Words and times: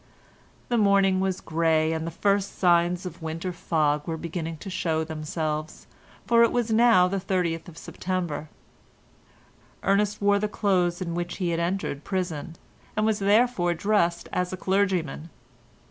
The 0.69 0.79
morning 0.79 1.19
was 1.19 1.41
grey, 1.41 1.93
and 1.93 2.07
the 2.07 2.09
first 2.09 2.57
signs 2.57 3.05
of 3.05 3.21
winter 3.21 3.53
fog 3.53 4.07
were 4.07 4.17
beginning 4.17 4.57
to 4.57 4.69
show 4.71 5.03
themselves, 5.03 5.85
for 6.25 6.41
it 6.41 6.51
was 6.51 6.73
now 6.73 7.07
the 7.07 7.19
30th 7.19 7.67
of 7.67 7.77
September. 7.77 8.49
Ernest 9.83 10.19
wore 10.19 10.39
the 10.39 10.47
clothes 10.47 11.03
in 11.03 11.13
which 11.13 11.37
he 11.37 11.49
had 11.49 11.59
entered 11.59 12.03
prison, 12.03 12.55
and 12.97 13.05
was 13.05 13.19
therefore 13.19 13.75
dressed 13.75 14.27
as 14.33 14.51
a 14.51 14.57
clergyman. 14.57 15.29